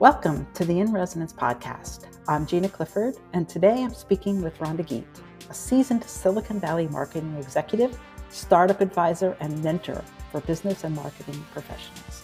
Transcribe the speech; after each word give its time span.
Welcome 0.00 0.46
to 0.54 0.64
the 0.64 0.80
In 0.80 0.94
Resonance 0.94 1.34
podcast. 1.34 2.06
I'm 2.26 2.46
Gina 2.46 2.70
Clifford, 2.70 3.16
and 3.34 3.46
today 3.46 3.84
I'm 3.84 3.92
speaking 3.92 4.40
with 4.40 4.56
Rhonda 4.56 4.80
Giedt, 4.80 5.04
a 5.50 5.52
seasoned 5.52 6.04
Silicon 6.04 6.58
Valley 6.58 6.88
marketing 6.88 7.36
executive, 7.36 8.00
startup 8.30 8.80
advisor, 8.80 9.36
and 9.40 9.62
mentor 9.62 10.02
for 10.32 10.40
business 10.40 10.84
and 10.84 10.96
marketing 10.96 11.44
professionals. 11.52 12.22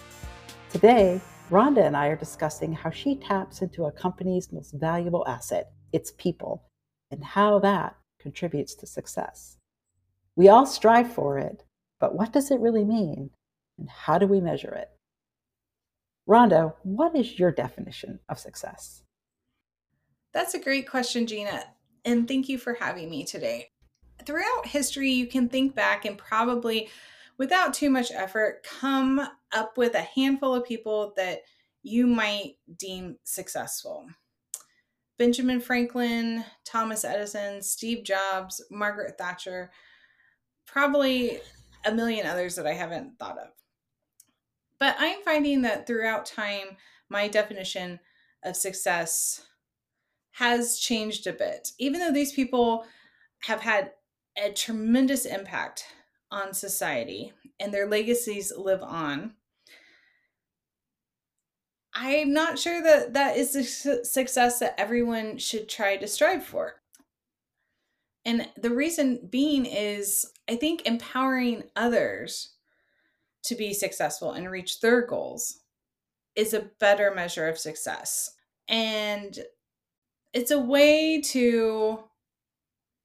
Today, 0.71 1.21
Rhonda 1.51 1.85
and 1.85 1.95
I 1.95 2.07
are 2.07 2.15
discussing 2.15 2.73
how 2.73 2.89
she 2.89 3.15
taps 3.15 3.61
into 3.61 3.85
a 3.85 3.91
company's 3.91 4.51
most 4.51 4.71
valuable 4.71 5.23
asset, 5.27 5.69
its 5.93 6.11
people, 6.17 6.63
and 7.11 7.23
how 7.23 7.59
that 7.59 7.95
contributes 8.19 8.73
to 8.73 8.87
success. 8.87 9.57
We 10.35 10.47
all 10.47 10.65
strive 10.65 11.13
for 11.13 11.37
it, 11.37 11.63
but 11.99 12.15
what 12.15 12.33
does 12.33 12.49
it 12.49 12.59
really 12.59 12.85
mean? 12.85 13.29
And 13.77 13.87
how 13.87 14.17
do 14.17 14.25
we 14.25 14.41
measure 14.41 14.73
it? 14.73 14.96
Rhonda, 16.27 16.73
what 16.83 17.15
is 17.15 17.39
your 17.39 17.51
definition 17.51 18.19
of 18.27 18.37
success? 18.37 19.03
That's 20.33 20.53
a 20.55 20.59
great 20.59 20.89
question, 20.89 21.25
Gina. 21.25 21.63
And 22.03 22.27
thank 22.27 22.49
you 22.49 22.57
for 22.57 22.73
having 22.73 23.09
me 23.09 23.23
today. 23.23 23.69
Throughout 24.25 24.65
history, 24.65 25.11
you 25.11 25.27
can 25.27 25.47
think 25.47 25.73
back 25.73 26.03
and 26.05 26.17
probably, 26.17 26.89
without 27.37 27.73
too 27.73 27.89
much 27.89 28.11
effort, 28.11 28.65
come 28.79 29.25
up 29.53 29.77
with 29.77 29.95
a 29.95 30.01
handful 30.01 30.53
of 30.53 30.65
people 30.65 31.13
that 31.15 31.39
you 31.81 32.05
might 32.05 32.55
deem 32.77 33.17
successful. 33.23 34.05
Benjamin 35.17 35.61
Franklin, 35.61 36.43
Thomas 36.65 37.05
Edison, 37.05 37.61
Steve 37.61 38.03
Jobs, 38.03 38.61
Margaret 38.69 39.17
Thatcher, 39.17 39.71
probably 40.65 41.39
a 41.85 41.91
million 41.91 42.27
others 42.27 42.55
that 42.55 42.67
I 42.67 42.73
haven't 42.73 43.17
thought 43.17 43.37
of. 43.37 43.47
But 44.79 44.95
I'm 44.99 45.21
finding 45.23 45.61
that 45.63 45.87
throughout 45.87 46.25
time, 46.25 46.77
my 47.09 47.27
definition 47.27 47.99
of 48.43 48.55
success 48.55 49.45
has 50.31 50.77
changed 50.77 51.25
a 51.25 51.33
bit. 51.33 51.71
Even 51.79 51.99
though 51.99 52.11
these 52.11 52.33
people 52.33 52.85
have 53.39 53.61
had 53.61 53.91
a 54.37 54.51
tremendous 54.51 55.25
impact 55.25 55.85
on 56.29 56.53
society 56.53 57.33
and 57.59 57.73
their 57.73 57.87
legacies 57.87 58.53
live 58.55 58.83
on, 58.83 59.33
I'm 61.95 62.31
not 62.31 62.59
sure 62.59 62.83
that 62.83 63.13
that 63.13 63.37
is 63.37 63.53
the 63.53 64.05
success 64.05 64.59
that 64.59 64.79
everyone 64.79 65.39
should 65.39 65.67
try 65.67 65.97
to 65.97 66.07
strive 66.07 66.43
for. 66.43 66.75
And 68.23 68.47
the 68.55 68.69
reason 68.69 69.27
being 69.31 69.65
is 69.65 70.31
I 70.47 70.57
think 70.57 70.85
empowering 70.85 71.63
others 71.75 72.56
to 73.47 73.55
be 73.55 73.73
successful 73.73 74.31
and 74.31 74.49
reach 74.49 74.79
their 74.79 75.05
goals 75.05 75.59
is 76.35 76.53
a 76.53 76.69
better 76.79 77.13
measure 77.13 77.47
of 77.47 77.57
success. 77.57 78.31
And 78.67 79.37
it's 80.33 80.51
a 80.51 80.59
way 80.59 81.21
to 81.21 82.03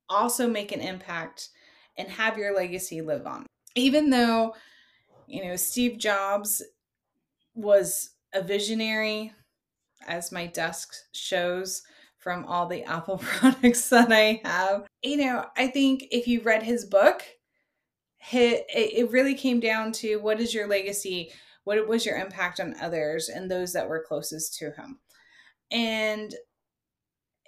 also 0.08 0.48
make 0.48 0.72
an 0.72 0.80
impact 0.80 1.48
and 1.96 2.08
have 2.08 2.36
your 2.38 2.54
legacy 2.54 3.00
live 3.00 3.26
on. 3.26 3.46
Even 3.74 4.10
though, 4.10 4.54
you 5.26 5.44
know, 5.44 5.56
Steve 5.56 5.98
Jobs 5.98 6.62
was 7.54 8.10
a 8.34 8.42
visionary, 8.42 9.32
as 10.06 10.32
my 10.32 10.46
desk 10.46 10.92
shows 11.12 11.82
from 12.18 12.44
all 12.46 12.66
the 12.66 12.84
Apple 12.84 13.18
products 13.18 13.88
that 13.90 14.12
I 14.12 14.40
have. 14.44 14.86
You 15.02 15.16
know, 15.18 15.46
I 15.56 15.68
think 15.68 16.04
if 16.10 16.26
you 16.26 16.40
read 16.42 16.62
his 16.62 16.84
book, 16.84 17.22
hit 18.22 18.66
it 18.68 19.10
really 19.10 19.34
came 19.34 19.58
down 19.58 19.90
to 19.90 20.16
what 20.18 20.40
is 20.40 20.54
your 20.54 20.68
legacy? 20.68 21.32
What 21.64 21.88
was 21.88 22.06
your 22.06 22.16
impact 22.16 22.60
on 22.60 22.76
others 22.80 23.28
and 23.28 23.50
those 23.50 23.72
that 23.72 23.88
were 23.88 24.04
closest 24.06 24.54
to 24.58 24.70
him? 24.70 25.00
And 25.72 26.32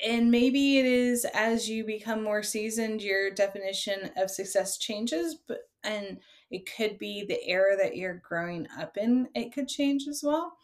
and 0.05 0.33
maybe 0.33 0.79
it 0.79 0.85
is 0.85 1.25
as 1.33 1.69
you 1.69 1.85
become 1.85 2.25
more 2.25 2.43
seasoned 2.43 3.01
your 3.01 3.31
definition 3.31 4.11
of 4.17 4.29
success 4.29 4.77
changes 4.77 5.37
but 5.47 5.59
and 5.85 6.19
it 6.51 6.69
could 6.77 6.99
be 6.99 7.25
the 7.25 7.47
era 7.47 7.77
that 7.77 7.97
you're 7.97 8.21
growing 8.29 8.67
up 8.77 8.97
in 8.97 9.29
it 9.35 9.55
could 9.55 9.69
change 9.69 10.09
as 10.09 10.23
well. 10.25 10.57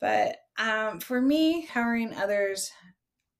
But 0.00 0.38
um, 0.58 0.98
for 0.98 1.20
me 1.20 1.62
empowering 1.62 2.14
others 2.14 2.72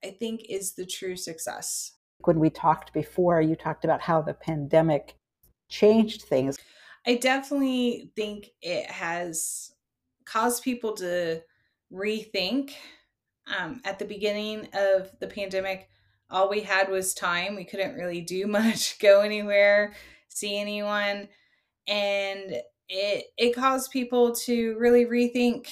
i 0.04 0.10
think 0.10 0.42
is 0.50 0.74
the 0.74 0.84
true 0.84 1.16
success. 1.16 1.92
When 2.24 2.38
we 2.38 2.50
talked 2.50 2.92
before 2.92 3.40
you 3.40 3.56
talked 3.56 3.86
about 3.86 4.02
how 4.02 4.20
the 4.20 4.34
pandemic 4.34 5.16
changed 5.70 6.22
things? 6.22 6.58
I 7.06 7.16
definitely 7.16 8.12
think 8.14 8.50
it 8.60 8.90
has 8.90 9.72
caused 10.26 10.62
people 10.62 10.94
to 10.96 11.40
rethink. 11.92 12.72
Um, 13.58 13.80
at 13.84 13.98
the 13.98 14.04
beginning 14.04 14.68
of 14.74 15.10
the 15.18 15.26
pandemic, 15.26 15.88
all 16.30 16.48
we 16.48 16.60
had 16.60 16.88
was 16.88 17.14
time. 17.14 17.56
We 17.56 17.64
couldn't 17.64 17.96
really 17.96 18.20
do 18.20 18.46
much, 18.48 18.98
go 18.98 19.22
anywhere, 19.22 19.94
see 20.28 20.58
anyone, 20.58 21.28
and 21.88 22.62
it 22.88 23.24
it 23.36 23.54
caused 23.54 23.90
people 23.90 24.34
to 24.34 24.76
really 24.78 25.06
rethink 25.06 25.68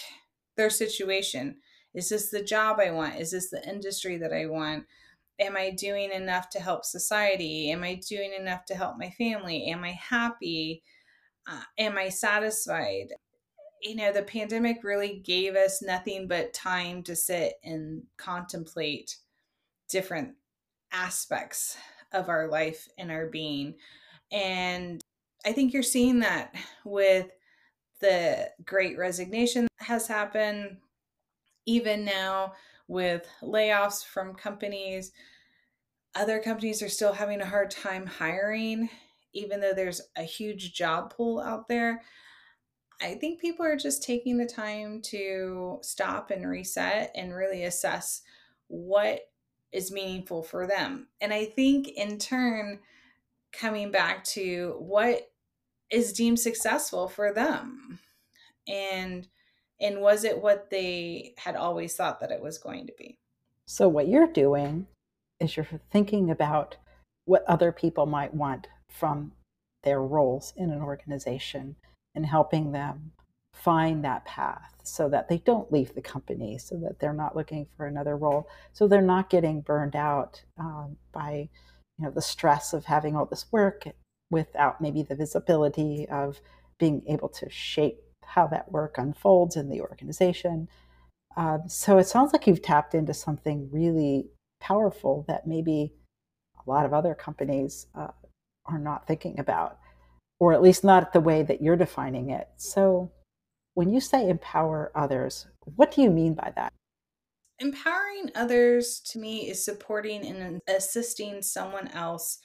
their 0.57 0.71
situation. 0.71 1.57
Is 1.95 2.09
this 2.09 2.31
the 2.31 2.43
job 2.43 2.79
I 2.81 2.91
want? 2.91 3.17
Is 3.17 3.31
this 3.31 3.51
the 3.51 3.67
industry 3.69 4.17
that 4.19 4.33
I 4.33 4.47
want? 4.47 4.85
Am 5.39 5.57
I 5.57 5.71
doing 5.71 6.11
enough 6.11 6.51
to 6.51 6.61
help 6.61 6.85
society? 6.85 7.71
Am 7.71 7.83
I 7.85 8.01
doing 8.09 8.33
enough 8.33 8.65
to 8.67 8.75
help 8.75 8.97
my 8.99 9.11
family? 9.11 9.67
Am 9.67 9.85
I 9.85 9.93
happy? 9.93 10.83
Uh, 11.47 11.63
am 11.79 11.97
I 11.97 12.09
satisfied? 12.09 13.09
You 13.83 13.95
know, 13.95 14.13
the 14.13 14.23
pandemic 14.23 14.83
really 14.83 15.21
gave 15.21 15.55
us 15.55 15.81
nothing 15.83 16.27
but 16.27 16.53
time 16.53 17.03
to 17.05 17.15
sit 17.15 17.55
and 17.63 18.03
contemplate 18.17 19.17
different 19.89 20.35
aspects 20.93 21.77
of 22.13 22.29
our 22.29 22.49
life 22.49 22.89
and 22.99 23.11
our 23.11 23.29
being. 23.29 23.75
And 24.33 25.01
I 25.47 25.53
think 25.53 25.73
you're 25.73 25.83
seeing 25.83 26.21
that 26.21 26.55
with 26.85 27.31
the 28.01 28.51
great 28.65 28.99
resignation 28.99 29.69
that 29.79 29.87
has 29.87 30.07
happened, 30.07 30.79
even 31.67 32.05
now 32.05 32.55
with 32.89 33.29
layoffs 33.43 34.05
from 34.05 34.35
companies. 34.35 35.13
Other 36.15 36.41
companies 36.41 36.83
are 36.83 36.89
still 36.89 37.13
having 37.13 37.41
a 37.41 37.47
hard 37.47 37.71
time 37.71 38.07
hiring, 38.07 38.89
even 39.33 39.61
though 39.61 39.75
there's 39.75 40.01
a 40.17 40.23
huge 40.23 40.75
job 40.75 41.15
pool 41.15 41.39
out 41.39 41.69
there. 41.69 42.03
I 43.01 43.15
think 43.15 43.41
people 43.41 43.65
are 43.65 43.77
just 43.77 44.03
taking 44.03 44.39
the 44.39 44.47
time 44.47 45.01
to 45.03 45.79
stop 45.83 46.33
and 46.33 46.49
reset 46.49 47.13
and 47.15 47.33
really 47.33 47.65
assess 47.65 48.23
what 48.67 49.21
is 49.71 49.93
meaningful 49.93 50.43
for 50.43 50.67
them. 50.67 51.09
And 51.21 51.33
I 51.33 51.45
think 51.45 51.89
in 51.89 52.19
turn, 52.19 52.81
coming 53.53 53.91
back 53.91 54.25
to 54.25 54.75
what 54.79 55.31
is 55.91 56.13
deemed 56.13 56.41
successful 56.41 57.09
for 57.09 57.33
them. 57.33 57.99
And 58.67 59.27
and 59.81 60.01
was 60.01 60.25
it 60.25 60.43
what 60.43 60.71
they 60.71 61.35
had 61.39 61.57
always 61.57 61.95
thought 61.95 62.21
that 62.21 62.31
it 62.31 62.43
was 62.43 62.59
going 62.59 62.87
to 62.87 62.93
be? 62.99 63.17
So 63.67 63.89
what 63.89 64.09
you're 64.09 64.33
doing 64.33 64.87
is 65.41 65.57
you're 65.57 65.67
thinking 65.91 66.31
about 66.31 66.77
what 67.25 67.45
other 67.47 67.71
people 67.71 68.07
might 68.07 68.35
want 68.35 68.67
from 68.89 69.33
their 69.85 70.03
roles 70.03 70.53
in 70.57 70.71
an 70.71 70.81
organization 70.81 71.77
and 72.15 72.27
helping 72.27 72.73
them 72.73 73.13
find 73.53 74.05
that 74.05 74.25
path 74.25 74.75
so 74.83 75.09
that 75.09 75.29
they 75.29 75.39
don't 75.39 75.73
leave 75.73 75.95
the 75.95 76.01
company 76.01 76.57
so 76.59 76.77
that 76.77 76.99
they're 76.99 77.13
not 77.13 77.37
looking 77.37 77.67
for 77.77 77.87
another 77.87 78.17
role 78.17 78.49
so 78.73 78.87
they're 78.87 79.03
not 79.03 79.31
getting 79.31 79.61
burned 79.61 79.97
out 79.97 80.43
um, 80.59 80.97
by 81.13 81.49
you 81.99 82.05
know 82.05 82.11
the 82.11 82.23
stress 82.23 82.73
of 82.73 82.85
having 82.85 83.17
all 83.17 83.27
this 83.27 83.47
work 83.51 83.85
without 84.31 84.81
maybe 84.81 85.03
the 85.03 85.15
visibility 85.15 86.07
of 86.09 86.41
being 86.79 87.03
able 87.09 87.29
to 87.29 87.51
shape 87.51 88.01
how 88.29 88.47
that 88.47 88.71
work 88.71 88.99
unfolds 88.99 89.57
in 89.57 89.69
the 89.69 89.81
organization. 89.81 90.69
Um, 91.37 91.63
so 91.67 91.99
it 91.99 92.07
sounds 92.07 92.33
like 92.33 92.47
you've 92.47 92.63
tapped 92.63 92.95
into 92.95 93.15
something 93.15 93.69
really 93.73 94.29
powerful 94.61 95.25
that 95.29 95.47
maybe 95.47 95.95
a 96.67 96.71
lot 96.71 96.85
of 96.85 96.93
other 96.93 97.15
companies 97.15 97.87
uh, 97.95 98.09
are 98.67 98.79
not 98.79 99.07
thinking 99.07 99.39
about, 99.39 99.79
or 100.41 100.53
at 100.53 100.63
least 100.63 100.85
not 100.85 101.13
the 101.13 101.21
way 101.21 101.43
that 101.43 101.63
you're 101.63 101.77
defining 101.77 102.31
it. 102.31 102.49
So 102.57 103.11
when 103.75 103.91
you 103.91 104.01
say 104.01 104.29
empower 104.29 104.93
others, 104.95 105.47
what 105.77 105.93
do 105.93 106.03
you 106.03 106.11
mean 106.11 106.35
by 106.35 106.53
that? 106.57 106.73
Empowering 107.61 108.31
others 108.35 109.01
to 109.07 109.19
me 109.19 109.49
is 109.49 109.65
supporting 109.65 110.27
and 110.27 110.61
assisting 110.69 111.41
someone 111.41 111.89
else 111.89 112.39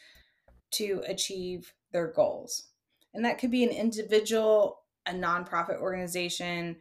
to 0.71 1.03
achieve 1.07 1.73
their 1.91 2.07
goals. 2.07 2.67
And 3.13 3.25
that 3.25 3.37
could 3.37 3.51
be 3.51 3.63
an 3.63 3.69
individual 3.69 4.82
a 5.05 5.11
nonprofit 5.11 5.79
organization, 5.79 6.77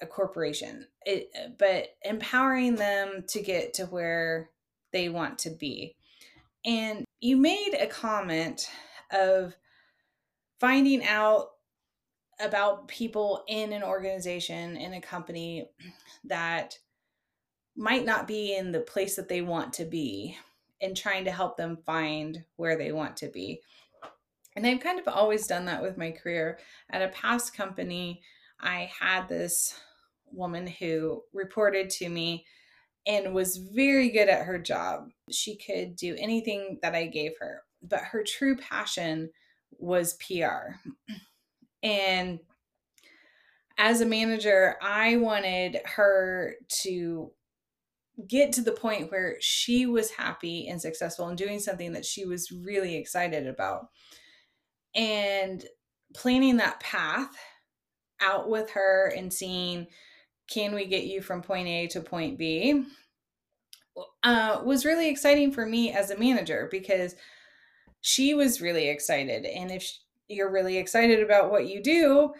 a 0.00 0.06
corporation. 0.06 0.86
It, 1.04 1.30
but 1.58 1.88
empowering 2.02 2.76
them 2.76 3.24
to 3.28 3.42
get 3.42 3.74
to 3.74 3.84
where 3.86 4.50
they 4.92 5.08
want 5.08 5.38
to 5.40 5.50
be. 5.50 5.96
And 6.64 7.04
you 7.20 7.36
made 7.36 7.74
a 7.78 7.86
comment 7.86 8.70
of 9.12 9.54
finding 10.60 11.04
out 11.04 11.48
about 12.40 12.88
people 12.88 13.44
in 13.48 13.72
an 13.72 13.82
organization, 13.82 14.76
in 14.76 14.94
a 14.94 15.00
company 15.00 15.68
that 16.24 16.78
might 17.76 18.04
not 18.04 18.26
be 18.26 18.56
in 18.56 18.72
the 18.72 18.80
place 18.80 19.16
that 19.16 19.28
they 19.28 19.42
want 19.42 19.72
to 19.74 19.84
be 19.84 20.36
and 20.80 20.96
trying 20.96 21.24
to 21.24 21.30
help 21.30 21.56
them 21.56 21.78
find 21.84 22.44
where 22.56 22.76
they 22.76 22.92
want 22.92 23.16
to 23.18 23.28
be. 23.28 23.60
And 24.56 24.66
I've 24.66 24.80
kind 24.80 24.98
of 25.00 25.08
always 25.08 25.46
done 25.46 25.64
that 25.66 25.82
with 25.82 25.98
my 25.98 26.10
career. 26.12 26.58
At 26.90 27.02
a 27.02 27.08
past 27.08 27.56
company, 27.56 28.22
I 28.60 28.90
had 29.00 29.28
this 29.28 29.78
woman 30.30 30.66
who 30.66 31.22
reported 31.32 31.90
to 31.90 32.08
me 32.08 32.46
and 33.06 33.34
was 33.34 33.56
very 33.56 34.10
good 34.10 34.28
at 34.28 34.46
her 34.46 34.58
job. 34.58 35.08
She 35.30 35.56
could 35.56 35.96
do 35.96 36.16
anything 36.18 36.78
that 36.82 36.94
I 36.94 37.06
gave 37.06 37.32
her, 37.40 37.62
but 37.82 38.00
her 38.00 38.24
true 38.24 38.56
passion 38.56 39.30
was 39.78 40.14
PR. 40.14 40.76
And 41.82 42.38
as 43.76 44.00
a 44.00 44.06
manager, 44.06 44.76
I 44.80 45.16
wanted 45.16 45.80
her 45.84 46.54
to 46.82 47.32
get 48.28 48.52
to 48.52 48.62
the 48.62 48.72
point 48.72 49.10
where 49.10 49.36
she 49.40 49.86
was 49.86 50.12
happy 50.12 50.68
and 50.68 50.80
successful 50.80 51.28
and 51.28 51.36
doing 51.36 51.58
something 51.58 51.92
that 51.92 52.06
she 52.06 52.24
was 52.24 52.52
really 52.52 52.94
excited 52.96 53.46
about. 53.46 53.88
And 54.94 55.64
planning 56.14 56.58
that 56.58 56.80
path 56.80 57.34
out 58.20 58.48
with 58.48 58.70
her 58.70 59.12
and 59.16 59.32
seeing 59.32 59.86
can 60.48 60.74
we 60.74 60.86
get 60.86 61.04
you 61.04 61.20
from 61.20 61.42
point 61.42 61.66
A 61.68 61.86
to 61.88 62.00
point 62.00 62.38
B 62.38 62.84
uh, 64.22 64.60
was 64.64 64.84
really 64.84 65.08
exciting 65.08 65.52
for 65.52 65.66
me 65.66 65.92
as 65.92 66.10
a 66.10 66.18
manager 66.18 66.68
because 66.70 67.14
she 68.00 68.34
was 68.34 68.60
really 68.60 68.88
excited. 68.88 69.46
And 69.46 69.70
if 69.70 69.90
you're 70.28 70.50
really 70.50 70.76
excited 70.76 71.22
about 71.22 71.50
what 71.50 71.66
you 71.66 71.82
do, 71.82 72.32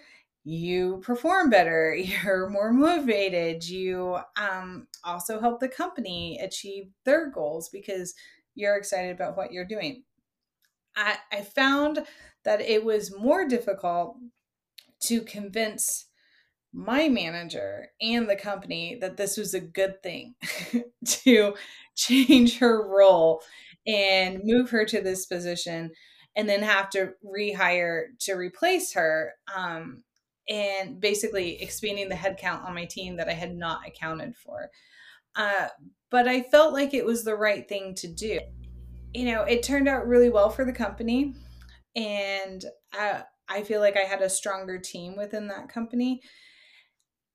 you 0.44 1.00
perform 1.02 1.48
better, 1.50 1.94
you're 2.24 2.48
more 2.48 2.72
motivated, 2.72 3.66
you 3.66 4.18
um, 4.36 4.86
also 5.04 5.40
help 5.40 5.60
the 5.60 5.68
company 5.68 6.38
achieve 6.42 6.90
their 7.04 7.30
goals 7.30 7.68
because 7.68 8.14
you're 8.54 8.76
excited 8.76 9.12
about 9.12 9.36
what 9.36 9.52
you're 9.52 9.64
doing. 9.64 10.04
I, 10.96 11.16
I 11.32 11.42
found 11.42 12.04
that 12.44 12.60
it 12.60 12.84
was 12.84 13.16
more 13.16 13.46
difficult 13.46 14.16
to 15.00 15.20
convince 15.22 16.06
my 16.72 17.08
manager 17.08 17.88
and 18.00 18.28
the 18.28 18.36
company 18.36 18.98
that 19.00 19.16
this 19.16 19.36
was 19.36 19.54
a 19.54 19.60
good 19.60 20.02
thing 20.02 20.34
to 21.04 21.54
change 21.94 22.58
her 22.58 22.88
role 22.88 23.40
and 23.86 24.40
move 24.42 24.70
her 24.70 24.84
to 24.84 25.00
this 25.00 25.26
position 25.26 25.90
and 26.36 26.48
then 26.48 26.62
have 26.62 26.90
to 26.90 27.12
rehire 27.24 28.06
to 28.18 28.34
replace 28.34 28.92
her 28.94 29.34
um, 29.54 30.02
and 30.48 31.00
basically 31.00 31.62
expanding 31.62 32.08
the 32.08 32.14
headcount 32.14 32.64
on 32.64 32.74
my 32.74 32.86
team 32.86 33.16
that 33.16 33.28
I 33.28 33.34
had 33.34 33.54
not 33.54 33.86
accounted 33.86 34.34
for. 34.36 34.70
Uh, 35.36 35.68
but 36.10 36.28
I 36.28 36.42
felt 36.42 36.72
like 36.72 36.92
it 36.92 37.04
was 37.04 37.24
the 37.24 37.36
right 37.36 37.68
thing 37.68 37.94
to 37.96 38.08
do. 38.08 38.40
You 39.14 39.26
know, 39.26 39.42
it 39.42 39.62
turned 39.62 39.88
out 39.88 40.08
really 40.08 40.30
well 40.30 40.50
for 40.50 40.64
the 40.64 40.72
company, 40.72 41.34
and 41.94 42.64
uh, 42.98 43.22
I 43.48 43.62
feel 43.62 43.80
like 43.80 43.96
I 43.96 44.08
had 44.08 44.22
a 44.22 44.30
stronger 44.30 44.78
team 44.78 45.16
within 45.16 45.48
that 45.48 45.68
company. 45.68 46.22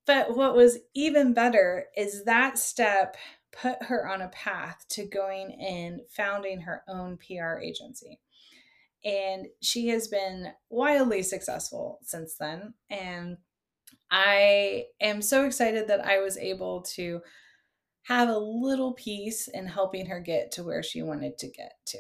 But 0.05 0.35
what 0.35 0.55
was 0.55 0.79
even 0.95 1.33
better 1.33 1.85
is 1.95 2.25
that 2.25 2.57
step 2.57 3.15
put 3.51 3.83
her 3.83 4.07
on 4.07 4.21
a 4.21 4.29
path 4.29 4.85
to 4.89 5.05
going 5.05 5.51
and 5.53 6.01
founding 6.09 6.61
her 6.61 6.83
own 6.87 7.17
PR 7.17 7.59
agency 7.59 8.19
and 9.05 9.47
she 9.61 9.87
has 9.87 10.07
been 10.07 10.47
wildly 10.69 11.23
successful 11.23 11.99
since 12.03 12.35
then 12.35 12.73
and 12.89 13.37
i 14.11 14.85
am 14.99 15.21
so 15.21 15.45
excited 15.45 15.87
that 15.87 16.05
i 16.05 16.19
was 16.19 16.37
able 16.37 16.81
to 16.81 17.21
have 18.03 18.29
a 18.29 18.37
little 18.37 18.93
piece 18.93 19.47
in 19.47 19.65
helping 19.65 20.05
her 20.05 20.19
get 20.19 20.51
to 20.51 20.63
where 20.63 20.83
she 20.83 21.01
wanted 21.01 21.37
to 21.37 21.47
get 21.47 21.73
to 21.85 21.99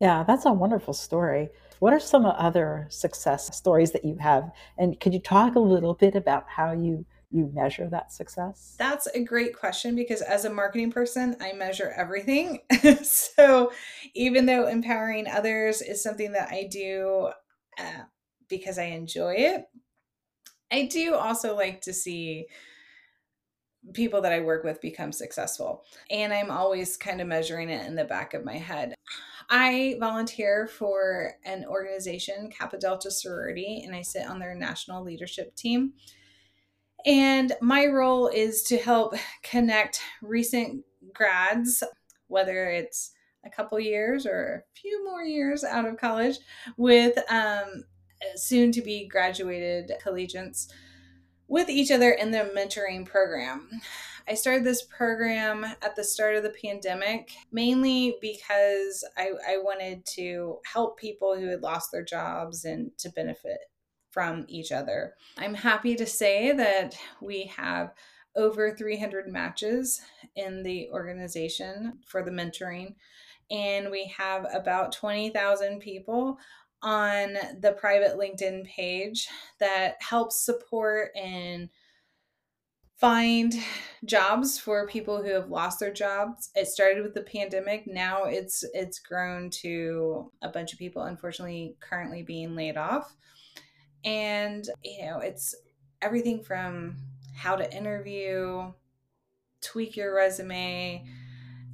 yeah 0.00 0.24
that's 0.24 0.46
a 0.46 0.52
wonderful 0.52 0.94
story 0.94 1.48
what 1.80 1.92
are 1.92 2.00
some 2.00 2.24
other 2.24 2.86
success 2.90 3.54
stories 3.56 3.92
that 3.92 4.04
you 4.04 4.16
have 4.18 4.50
and 4.78 4.98
could 5.00 5.12
you 5.12 5.20
talk 5.20 5.54
a 5.54 5.60
little 5.60 5.94
bit 5.94 6.14
about 6.14 6.44
how 6.48 6.72
you 6.72 7.04
you 7.34 7.50
measure 7.52 7.88
that 7.88 8.12
success? 8.12 8.76
That's 8.78 9.08
a 9.08 9.22
great 9.22 9.58
question 9.58 9.96
because 9.96 10.22
as 10.22 10.44
a 10.44 10.52
marketing 10.54 10.92
person, 10.92 11.36
I 11.40 11.52
measure 11.52 11.92
everything. 11.96 12.60
so 13.02 13.72
even 14.14 14.46
though 14.46 14.68
empowering 14.68 15.26
others 15.26 15.82
is 15.82 16.02
something 16.02 16.32
that 16.32 16.50
I 16.50 16.68
do 16.70 17.30
uh, 17.76 18.04
because 18.48 18.78
I 18.78 18.84
enjoy 18.84 19.34
it, 19.36 19.64
I 20.70 20.86
do 20.86 21.14
also 21.14 21.56
like 21.56 21.80
to 21.82 21.92
see 21.92 22.46
people 23.92 24.22
that 24.22 24.32
I 24.32 24.40
work 24.40 24.62
with 24.62 24.80
become 24.80 25.10
successful. 25.10 25.84
And 26.10 26.32
I'm 26.32 26.52
always 26.52 26.96
kind 26.96 27.20
of 27.20 27.26
measuring 27.26 27.68
it 27.68 27.84
in 27.86 27.96
the 27.96 28.04
back 28.04 28.32
of 28.32 28.44
my 28.44 28.56
head. 28.56 28.94
I 29.50 29.96
volunteer 30.00 30.66
for 30.66 31.34
an 31.44 31.64
organization, 31.66 32.50
Kappa 32.50 32.78
Delta 32.78 33.10
Sorority, 33.10 33.82
and 33.84 33.94
I 33.94 34.02
sit 34.02 34.26
on 34.26 34.38
their 34.38 34.54
national 34.54 35.04
leadership 35.04 35.54
team. 35.54 35.92
And 37.06 37.52
my 37.60 37.86
role 37.86 38.28
is 38.28 38.62
to 38.64 38.78
help 38.78 39.14
connect 39.42 40.00
recent 40.22 40.84
grads, 41.12 41.82
whether 42.28 42.70
it's 42.70 43.12
a 43.44 43.50
couple 43.50 43.78
years 43.78 44.26
or 44.26 44.64
a 44.64 44.78
few 44.80 45.04
more 45.04 45.22
years 45.22 45.64
out 45.64 45.86
of 45.86 45.98
college, 45.98 46.38
with 46.78 47.18
um, 47.30 47.84
soon 48.36 48.72
to 48.72 48.80
be 48.80 49.06
graduated 49.06 49.92
collegians 50.02 50.68
with 51.46 51.68
each 51.68 51.90
other 51.90 52.10
in 52.10 52.30
the 52.30 52.50
mentoring 52.56 53.04
program. 53.04 53.68
I 54.26 54.34
started 54.34 54.64
this 54.64 54.82
program 54.82 55.64
at 55.64 55.96
the 55.96 56.04
start 56.04 56.36
of 56.36 56.42
the 56.42 56.54
pandemic 56.62 57.32
mainly 57.52 58.16
because 58.20 59.04
I, 59.16 59.30
I 59.46 59.58
wanted 59.58 60.04
to 60.14 60.58
help 60.64 60.98
people 60.98 61.36
who 61.36 61.46
had 61.48 61.62
lost 61.62 61.92
their 61.92 62.04
jobs 62.04 62.64
and 62.64 62.96
to 62.98 63.10
benefit 63.10 63.58
from 64.10 64.44
each 64.48 64.72
other. 64.72 65.14
I'm 65.36 65.54
happy 65.54 65.96
to 65.96 66.06
say 66.06 66.52
that 66.52 66.96
we 67.20 67.52
have 67.56 67.92
over 68.36 68.74
300 68.74 69.28
matches 69.28 70.00
in 70.36 70.62
the 70.62 70.88
organization 70.90 71.98
for 72.06 72.22
the 72.22 72.30
mentoring, 72.30 72.94
and 73.50 73.90
we 73.90 74.12
have 74.16 74.46
about 74.52 74.92
20,000 74.92 75.80
people 75.80 76.38
on 76.82 77.36
the 77.60 77.72
private 77.72 78.16
LinkedIn 78.16 78.66
page 78.66 79.26
that 79.58 79.96
helps 80.00 80.44
support 80.44 81.10
and 81.16 81.68
find 82.96 83.54
jobs 84.04 84.58
for 84.58 84.86
people 84.86 85.22
who 85.22 85.30
have 85.30 85.50
lost 85.50 85.80
their 85.80 85.92
jobs. 85.92 86.50
It 86.54 86.68
started 86.68 87.02
with 87.02 87.14
the 87.14 87.22
pandemic. 87.22 87.86
Now 87.86 88.24
it's 88.24 88.64
it's 88.72 88.98
grown 88.98 89.50
to 89.62 90.30
a 90.42 90.48
bunch 90.48 90.72
of 90.72 90.78
people 90.78 91.02
unfortunately 91.02 91.76
currently 91.80 92.22
being 92.22 92.54
laid 92.54 92.76
off. 92.76 93.14
And, 94.04 94.68
you 94.82 95.06
know, 95.06 95.18
it's 95.18 95.54
everything 96.02 96.42
from 96.42 96.96
how 97.34 97.56
to 97.56 97.74
interview, 97.74 98.72
tweak 99.62 99.96
your 99.96 100.14
resume, 100.14 101.04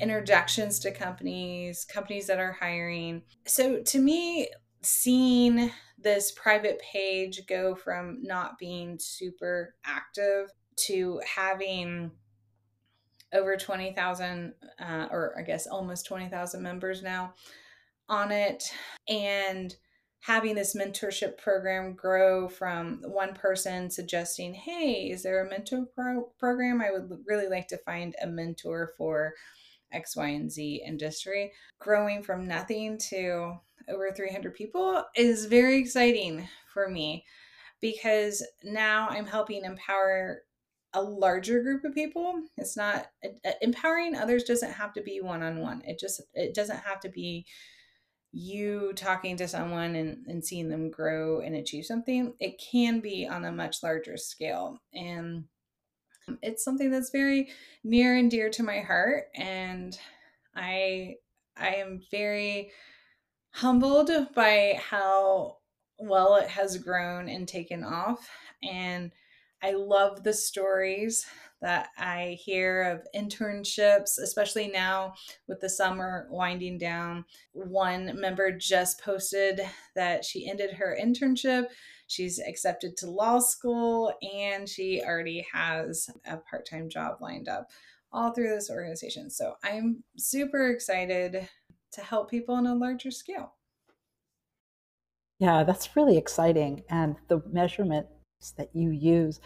introductions 0.00 0.78
to 0.80 0.92
companies, 0.92 1.84
companies 1.84 2.28
that 2.28 2.38
are 2.38 2.52
hiring. 2.52 3.22
So 3.46 3.82
to 3.82 3.98
me, 3.98 4.48
seeing 4.82 5.70
this 5.98 6.32
private 6.32 6.80
page 6.80 7.42
go 7.46 7.74
from 7.74 8.22
not 8.22 8.58
being 8.58 8.98
super 8.98 9.74
active 9.84 10.50
to 10.76 11.20
having 11.36 12.10
over 13.32 13.56
20,000, 13.56 14.54
uh, 14.80 15.06
or 15.10 15.34
I 15.38 15.42
guess 15.42 15.66
almost 15.66 16.06
20,000 16.06 16.62
members 16.62 17.02
now 17.02 17.34
on 18.08 18.32
it, 18.32 18.64
and 19.08 19.74
having 20.20 20.54
this 20.54 20.76
mentorship 20.76 21.38
program 21.38 21.94
grow 21.94 22.48
from 22.48 23.02
one 23.04 23.34
person 23.34 23.90
suggesting, 23.90 24.52
Hey, 24.52 25.10
is 25.10 25.22
there 25.22 25.44
a 25.44 25.48
mentor 25.48 25.86
pro- 25.94 26.30
program? 26.38 26.80
I 26.80 26.90
would 26.90 27.10
really 27.26 27.48
like 27.48 27.68
to 27.68 27.78
find 27.78 28.14
a 28.22 28.26
mentor 28.26 28.92
for 28.98 29.34
X, 29.92 30.16
Y, 30.16 30.28
and 30.28 30.50
Z 30.50 30.82
industry. 30.86 31.52
Growing 31.78 32.22
from 32.22 32.46
nothing 32.46 32.98
to 33.10 33.54
over 33.88 34.12
300 34.12 34.54
people 34.54 35.04
is 35.16 35.46
very 35.46 35.78
exciting 35.78 36.48
for 36.72 36.88
me 36.88 37.24
because 37.80 38.46
now 38.62 39.08
I'm 39.08 39.26
helping 39.26 39.64
empower 39.64 40.42
a 40.92 41.02
larger 41.02 41.62
group 41.62 41.84
of 41.84 41.94
people. 41.94 42.42
It's 42.56 42.76
not 42.76 43.08
empowering 43.60 44.16
others 44.16 44.44
doesn't 44.44 44.72
have 44.72 44.92
to 44.94 45.02
be 45.02 45.20
one 45.20 45.42
on 45.42 45.60
one. 45.60 45.82
It 45.86 45.98
just 45.98 46.20
it 46.34 46.54
doesn't 46.54 46.80
have 46.80 47.00
to 47.00 47.08
be 47.08 47.46
you 48.32 48.92
talking 48.94 49.36
to 49.36 49.48
someone 49.48 49.96
and, 49.96 50.24
and 50.26 50.44
seeing 50.44 50.68
them 50.68 50.90
grow 50.90 51.40
and 51.40 51.56
achieve 51.56 51.84
something, 51.84 52.34
it 52.38 52.62
can 52.70 53.00
be 53.00 53.26
on 53.26 53.44
a 53.44 53.52
much 53.52 53.82
larger 53.82 54.16
scale. 54.16 54.80
And 54.94 55.44
it's 56.42 56.64
something 56.64 56.90
that's 56.90 57.10
very 57.10 57.48
near 57.82 58.16
and 58.16 58.30
dear 58.30 58.50
to 58.50 58.62
my 58.62 58.80
heart. 58.80 59.24
And 59.34 59.98
I 60.54 61.16
I 61.56 61.74
am 61.74 62.00
very 62.10 62.70
humbled 63.52 64.10
by 64.34 64.78
how 64.80 65.58
well 65.98 66.36
it 66.36 66.48
has 66.48 66.78
grown 66.78 67.28
and 67.28 67.46
taken 67.46 67.82
off. 67.82 68.28
And 68.62 69.10
I 69.62 69.72
love 69.72 70.22
the 70.22 70.32
stories 70.32 71.26
that 71.60 71.90
I 71.98 72.38
hear 72.42 72.82
of 72.82 73.06
internships, 73.14 74.18
especially 74.18 74.68
now 74.68 75.14
with 75.46 75.60
the 75.60 75.68
summer 75.68 76.26
winding 76.30 76.78
down. 76.78 77.24
One 77.52 78.18
member 78.18 78.50
just 78.50 79.00
posted 79.00 79.60
that 79.94 80.24
she 80.24 80.48
ended 80.48 80.72
her 80.72 80.96
internship. 81.00 81.66
She's 82.06 82.40
accepted 82.40 82.96
to 82.98 83.10
law 83.10 83.38
school 83.38 84.12
and 84.34 84.68
she 84.68 85.02
already 85.04 85.46
has 85.52 86.08
a 86.26 86.38
part 86.38 86.66
time 86.66 86.88
job 86.88 87.18
lined 87.20 87.48
up 87.48 87.70
all 88.12 88.32
through 88.32 88.50
this 88.50 88.70
organization. 88.70 89.30
So 89.30 89.54
I'm 89.62 90.02
super 90.16 90.70
excited 90.70 91.48
to 91.92 92.00
help 92.00 92.30
people 92.30 92.54
on 92.54 92.66
a 92.66 92.74
larger 92.74 93.10
scale. 93.10 93.54
Yeah, 95.38 95.64
that's 95.64 95.96
really 95.96 96.16
exciting. 96.16 96.82
And 96.90 97.16
the 97.28 97.42
measurements 97.50 98.10
that 98.56 98.70
you 98.74 98.90
use, 98.90 99.40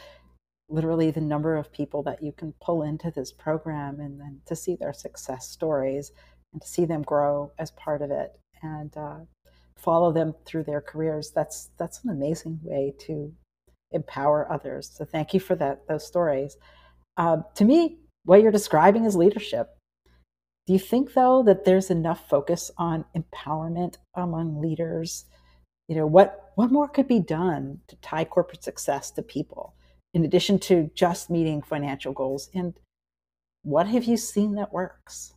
literally 0.68 1.10
the 1.10 1.20
number 1.20 1.56
of 1.56 1.72
people 1.72 2.02
that 2.02 2.22
you 2.22 2.32
can 2.32 2.54
pull 2.60 2.82
into 2.82 3.10
this 3.10 3.32
program 3.32 4.00
and 4.00 4.20
then 4.20 4.40
to 4.46 4.56
see 4.56 4.76
their 4.76 4.92
success 4.92 5.48
stories 5.48 6.12
and 6.52 6.62
to 6.62 6.68
see 6.68 6.84
them 6.84 7.02
grow 7.02 7.50
as 7.58 7.70
part 7.72 8.00
of 8.02 8.10
it 8.10 8.38
and 8.62 8.96
uh, 8.96 9.18
follow 9.76 10.12
them 10.12 10.34
through 10.46 10.64
their 10.64 10.80
careers, 10.80 11.30
that's 11.34 11.70
that's 11.78 12.02
an 12.04 12.10
amazing 12.10 12.58
way 12.62 12.94
to 12.98 13.32
empower 13.92 14.50
others. 14.50 14.90
So 14.94 15.04
thank 15.04 15.34
you 15.34 15.40
for 15.40 15.54
that 15.56 15.86
those 15.88 16.06
stories. 16.06 16.56
Uh, 17.16 17.38
to 17.56 17.64
me, 17.64 17.98
what 18.24 18.40
you're 18.42 18.50
describing 18.52 19.04
is 19.04 19.16
leadership. 19.16 19.76
Do 20.66 20.72
you 20.72 20.78
think, 20.78 21.12
though, 21.12 21.42
that 21.42 21.64
there's 21.64 21.90
enough 21.90 22.28
focus 22.28 22.70
on 22.78 23.04
empowerment 23.14 23.98
among 24.14 24.60
leaders? 24.60 25.26
You 25.88 25.96
know, 25.96 26.06
what, 26.06 26.52
what 26.54 26.72
more 26.72 26.88
could 26.88 27.08
be 27.08 27.20
done 27.20 27.80
to 27.88 27.96
tie 27.96 28.24
corporate 28.24 28.64
success 28.64 29.10
to 29.12 29.22
people, 29.22 29.74
in 30.14 30.24
addition 30.24 30.58
to 30.60 30.90
just 30.94 31.30
meeting 31.30 31.62
financial 31.62 32.12
goals? 32.12 32.48
And 32.54 32.74
what 33.62 33.86
have 33.86 34.04
you 34.04 34.16
seen 34.16 34.54
that 34.54 34.72
works? 34.72 35.34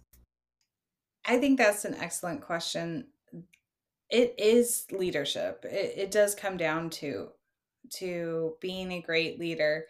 I 1.25 1.37
think 1.37 1.57
that's 1.57 1.85
an 1.85 1.95
excellent 1.95 2.41
question. 2.41 3.07
It 4.09 4.35
is 4.37 4.85
leadership. 4.91 5.65
It, 5.65 5.93
it 5.97 6.11
does 6.11 6.33
come 6.33 6.57
down 6.57 6.89
to 6.91 7.29
to 7.89 8.55
being 8.59 8.91
a 8.91 9.01
great 9.01 9.39
leader 9.39 9.85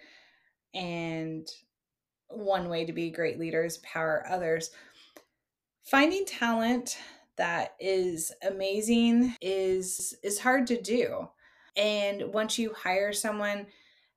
and 0.76 1.48
one 2.30 2.70
way 2.70 2.86
to 2.86 2.94
be 2.94 3.06
a 3.06 3.12
great 3.12 3.40
leader 3.40 3.64
is 3.64 3.78
power 3.78 4.26
others. 4.30 4.72
Finding 5.86 6.26
talent 6.26 6.98
that 7.38 7.76
is 7.80 8.32
amazing 8.48 9.36
is 9.42 10.16
is 10.24 10.40
hard 10.40 10.68
to 10.68 10.82
do. 10.82 11.30
And 11.76 12.34
once 12.34 12.58
you 12.58 12.74
hire 12.74 13.14
someone, 13.14 13.68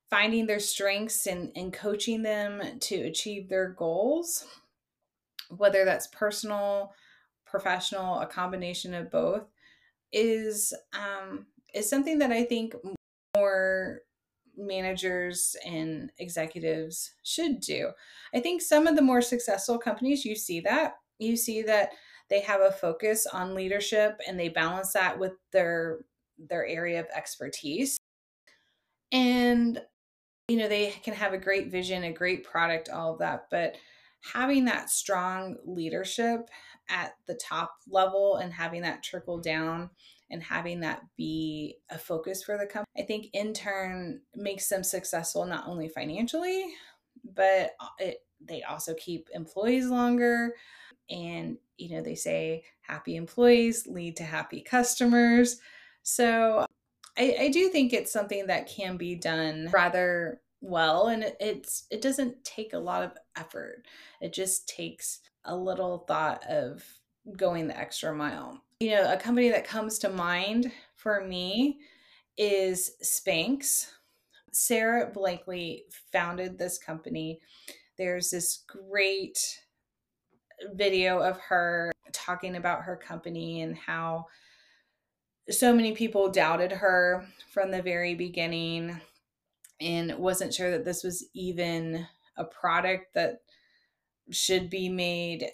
finding 0.08 0.46
their 0.46 0.60
strengths 0.60 1.26
and, 1.26 1.52
and 1.54 1.72
coaching 1.72 2.22
them 2.22 2.78
to 2.80 2.96
achieve 3.02 3.48
their 3.48 3.68
goals, 3.68 4.46
whether 5.56 5.84
that's 5.84 6.06
personal, 6.08 6.92
professional, 7.44 8.20
a 8.20 8.26
combination 8.26 8.94
of 8.94 9.10
both, 9.10 9.42
is 10.12 10.72
um, 10.94 11.46
is 11.74 11.88
something 11.88 12.18
that 12.18 12.32
I 12.32 12.44
think 12.44 12.74
more 13.36 14.00
managers 14.56 15.56
and 15.64 16.10
executives 16.18 17.14
should 17.22 17.60
do. 17.60 17.90
I 18.34 18.40
think 18.40 18.62
some 18.62 18.86
of 18.86 18.96
the 18.96 19.02
more 19.02 19.22
successful 19.22 19.78
companies, 19.78 20.24
you 20.24 20.34
see 20.34 20.60
that. 20.60 20.94
You 21.18 21.36
see 21.36 21.62
that 21.62 21.90
they 22.30 22.40
have 22.40 22.60
a 22.60 22.70
focus 22.70 23.26
on 23.26 23.54
leadership 23.54 24.20
and 24.26 24.38
they 24.38 24.48
balance 24.48 24.92
that 24.92 25.18
with 25.18 25.32
their 25.52 25.98
their 26.38 26.66
area 26.66 27.00
of 27.00 27.06
expertise. 27.14 27.98
And 29.12 29.80
you 30.48 30.56
know, 30.56 30.68
they 30.68 30.90
can 31.04 31.14
have 31.14 31.32
a 31.32 31.38
great 31.38 31.70
vision, 31.70 32.02
a 32.04 32.12
great 32.12 32.44
product, 32.44 32.88
all 32.88 33.12
of 33.12 33.18
that, 33.20 33.46
but 33.50 33.76
having 34.32 34.64
that 34.64 34.90
strong 34.90 35.56
leadership 35.64 36.48
at 36.88 37.14
the 37.26 37.34
top 37.34 37.72
level 37.88 38.36
and 38.36 38.52
having 38.52 38.82
that 38.82 39.02
trickle 39.02 39.38
down 39.38 39.90
and 40.30 40.42
having 40.42 40.80
that 40.80 41.02
be 41.16 41.76
a 41.90 41.98
focus 41.98 42.42
for 42.42 42.58
the 42.58 42.66
company, 42.66 42.86
I 42.98 43.02
think 43.02 43.28
in 43.32 43.52
turn 43.52 44.20
makes 44.34 44.68
them 44.68 44.82
successful 44.82 45.46
not 45.46 45.68
only 45.68 45.88
financially, 45.88 46.66
but 47.34 47.72
uh, 47.80 47.88
it, 47.98 48.18
they 48.40 48.62
also 48.62 48.94
keep 48.94 49.28
employees 49.32 49.86
longer. 49.88 50.54
And, 51.10 51.58
you 51.76 51.94
know, 51.94 52.02
they 52.02 52.14
say 52.14 52.64
happy 52.82 53.16
employees 53.16 53.86
lead 53.86 54.16
to 54.16 54.22
happy 54.22 54.60
customers. 54.62 55.58
So 56.02 56.64
I, 57.18 57.36
I 57.40 57.48
do 57.48 57.68
think 57.68 57.92
it's 57.92 58.12
something 58.12 58.46
that 58.46 58.68
can 58.68 58.96
be 58.96 59.14
done 59.16 59.68
rather 59.72 60.40
well 60.62 61.08
and 61.08 61.22
it, 61.22 61.36
it's 61.40 61.84
it 61.90 62.02
doesn't 62.02 62.44
take 62.44 62.74
a 62.74 62.78
lot 62.78 63.02
of 63.02 63.16
effort 63.34 63.86
it 64.20 64.30
just 64.30 64.68
takes 64.68 65.20
a 65.46 65.56
little 65.56 66.04
thought 66.06 66.44
of 66.50 66.84
going 67.34 67.66
the 67.66 67.78
extra 67.78 68.14
mile 68.14 68.62
you 68.80 68.92
know, 68.92 69.12
a 69.12 69.16
company 69.18 69.50
that 69.50 69.66
comes 69.66 69.98
to 69.98 70.08
mind 70.08 70.72
for 70.96 71.22
me 71.22 71.80
is 72.38 72.92
Spanx. 73.02 73.88
sara 74.52 75.10
Blakely 75.12 75.84
founded 76.10 76.58
this 76.58 76.78
company. 76.78 77.40
There's 77.98 78.30
this 78.30 78.64
great 78.66 79.60
video 80.74 81.20
of 81.20 81.38
her 81.38 81.92
talking 82.12 82.56
about 82.56 82.82
her 82.82 82.96
company 82.96 83.62
and 83.62 83.76
how 83.76 84.26
so 85.48 85.74
many 85.74 85.92
people 85.92 86.30
doubted 86.30 86.72
her 86.72 87.26
from 87.52 87.70
the 87.70 87.82
very 87.82 88.14
beginning 88.14 89.00
and 89.80 90.16
wasn't 90.18 90.54
sure 90.54 90.70
that 90.70 90.84
this 90.84 91.02
was 91.02 91.26
even 91.34 92.06
a 92.36 92.44
product 92.44 93.14
that 93.14 93.40
should 94.30 94.70
be 94.70 94.88
made 94.88 95.46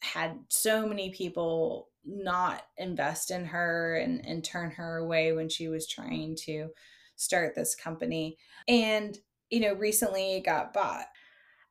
had 0.00 0.38
so 0.48 0.86
many 0.86 1.10
people 1.10 1.88
not 2.04 2.62
invest 2.78 3.30
in 3.30 3.44
her 3.44 3.96
and, 3.96 4.24
and 4.26 4.44
turn 4.44 4.70
her 4.70 4.96
away 4.96 5.32
when 5.32 5.48
she 5.48 5.68
was 5.68 5.86
trying 5.86 6.36
to 6.36 6.68
start 7.16 7.54
this 7.54 7.74
company. 7.74 8.36
And, 8.66 9.16
you 9.50 9.60
know, 9.60 9.74
recently 9.74 10.34
it 10.36 10.44
got 10.44 10.72
bought. 10.72 11.06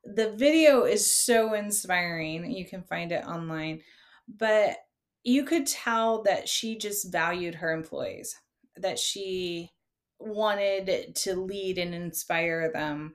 The 0.04 0.32
video 0.32 0.84
is 0.84 1.12
so 1.12 1.54
inspiring. 1.54 2.50
You 2.50 2.64
can 2.64 2.82
find 2.82 3.12
it 3.12 3.24
online. 3.24 3.82
But 4.28 4.76
you 5.24 5.44
could 5.44 5.66
tell 5.66 6.22
that 6.22 6.48
she 6.48 6.76
just 6.76 7.12
valued 7.12 7.56
her 7.56 7.72
employees, 7.72 8.36
that 8.76 8.98
she 8.98 9.70
wanted 10.18 11.14
to 11.16 11.34
lead 11.34 11.78
and 11.78 11.94
inspire 11.94 12.70
them. 12.72 13.14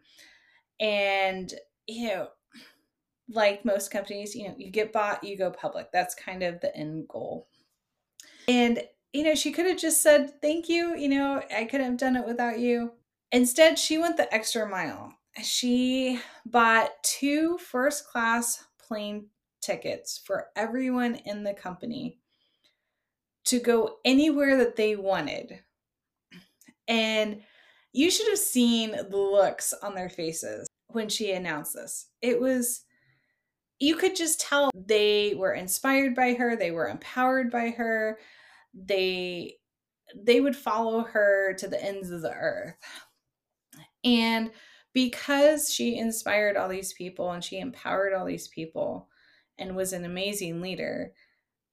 And, 0.79 1.53
you 1.87 2.09
know, 2.09 2.27
like 3.29 3.65
most 3.65 3.91
companies, 3.91 4.35
you 4.35 4.47
know, 4.47 4.55
you 4.57 4.71
get 4.71 4.93
bought, 4.93 5.23
you 5.23 5.37
go 5.37 5.51
public. 5.51 5.91
That's 5.91 6.15
kind 6.15 6.43
of 6.43 6.61
the 6.61 6.75
end 6.75 7.07
goal. 7.07 7.47
And, 8.47 8.81
you 9.11 9.23
know, 9.23 9.35
she 9.35 9.51
could 9.51 9.65
have 9.65 9.77
just 9.77 10.01
said, 10.01 10.39
thank 10.41 10.69
you. 10.69 10.95
You 10.95 11.09
know, 11.09 11.43
I 11.53 11.65
couldn't 11.65 11.87
have 11.87 11.97
done 11.97 12.15
it 12.15 12.25
without 12.25 12.59
you. 12.59 12.93
Instead, 13.31 13.77
she 13.77 13.97
went 13.97 14.15
the 14.15 14.33
extra 14.33 14.67
mile. 14.67 15.13
She 15.43 16.19
bought 16.45 16.91
two 17.03 17.57
first 17.57 18.07
class 18.07 18.63
plane 18.79 19.27
tickets 19.61 20.21
for 20.25 20.47
everyone 20.55 21.15
in 21.25 21.43
the 21.43 21.53
company 21.53 22.19
to 23.45 23.59
go 23.59 23.97
anywhere 24.03 24.57
that 24.57 24.75
they 24.75 24.95
wanted. 24.95 25.59
And 26.87 27.41
you 27.93 28.09
should 28.11 28.27
have 28.29 28.39
seen 28.39 28.91
the 28.91 29.17
looks 29.17 29.73
on 29.81 29.95
their 29.95 30.09
faces 30.09 30.67
when 30.87 31.09
she 31.09 31.31
announced 31.31 31.73
this. 31.73 32.07
It 32.21 32.39
was 32.39 32.83
you 33.79 33.95
could 33.95 34.15
just 34.15 34.41
tell 34.41 34.71
they 34.73 35.35
were 35.35 35.53
inspired 35.53 36.15
by 36.15 36.33
her, 36.33 36.55
they 36.55 36.71
were 36.71 36.87
empowered 36.87 37.51
by 37.51 37.69
her. 37.71 38.17
They 38.73 39.55
they 40.15 40.41
would 40.41 40.55
follow 40.55 41.01
her 41.01 41.53
to 41.55 41.67
the 41.67 41.83
ends 41.83 42.09
of 42.09 42.21
the 42.21 42.31
earth. 42.31 42.75
And 44.03 44.51
because 44.97 45.71
she 45.71 45.99
inspired 45.99 46.57
all 46.57 46.67
these 46.67 46.91
people 46.91 47.29
and 47.31 47.43
she 47.43 47.59
empowered 47.59 48.15
all 48.15 48.25
these 48.25 48.47
people 48.47 49.07
and 49.59 49.75
was 49.75 49.93
an 49.93 50.05
amazing 50.05 50.59
leader, 50.59 51.13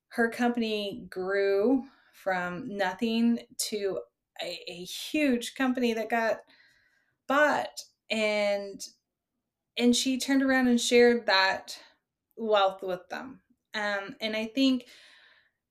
her 0.09 0.29
company 0.29 1.07
grew 1.09 1.83
from 2.13 2.77
nothing 2.77 3.39
to 3.57 3.99
a, 4.43 4.61
a 4.69 4.85
huge 4.85 5.55
company 5.55 5.95
that 5.95 6.11
got 6.11 6.41
bought 7.27 7.81
and 8.11 8.89
and 9.79 9.97
she 9.97 10.19
turned 10.19 10.43
around 10.43 10.69
and 10.69 10.79
shared 10.79 11.25
that 11.25 11.79
wealth 12.37 12.83
with 12.83 13.09
them. 13.09 13.41
Um, 13.73 14.17
and 14.21 14.37
I 14.37 14.45
think 14.55 14.85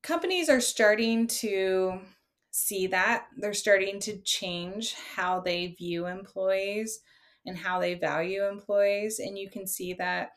companies 0.01 0.49
are 0.49 0.59
starting 0.59 1.27
to 1.27 1.99
see 2.49 2.87
that. 2.87 3.27
They're 3.37 3.53
starting 3.53 3.99
to 3.99 4.17
change 4.23 4.95
how 4.95 5.39
they 5.39 5.67
view 5.67 6.07
employees 6.07 6.99
and 7.45 7.57
how 7.57 7.79
they 7.79 7.95
value 7.95 8.47
employees. 8.47 9.19
And 9.19 9.37
you 9.37 9.49
can 9.49 9.67
see 9.67 9.93
that 9.93 10.31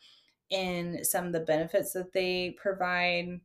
in 0.50 1.04
some 1.04 1.26
of 1.26 1.32
the 1.32 1.40
benefits 1.40 1.92
that 1.92 2.12
they 2.12 2.56
provide. 2.60 3.40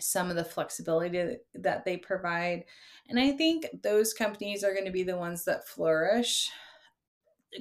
some 0.00 0.30
of 0.30 0.36
the 0.36 0.44
flexibility 0.44 1.36
that 1.54 1.84
they 1.84 1.98
provide. 1.98 2.64
And 3.10 3.18
I 3.20 3.32
think 3.32 3.66
those 3.82 4.14
companies 4.14 4.64
are 4.64 4.72
going 4.72 4.86
to 4.86 4.90
be 4.90 5.02
the 5.02 5.18
ones 5.18 5.44
that 5.44 5.68
flourish 5.68 6.50